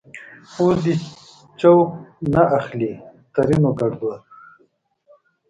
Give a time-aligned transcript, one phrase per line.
[0.57, 0.93] اوس دې
[1.59, 1.89] چوک
[2.33, 2.95] نه اخليں؛
[3.33, 4.19] ترينو ګړدود